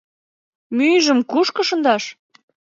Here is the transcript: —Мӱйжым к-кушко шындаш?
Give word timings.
—Мӱйжым 0.77 1.19
к-кушко 1.23 1.61
шындаш? 1.69 2.03